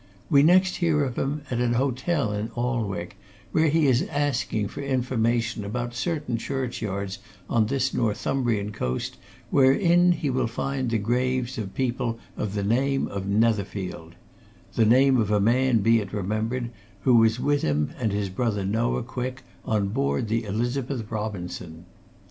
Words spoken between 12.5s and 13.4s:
the name of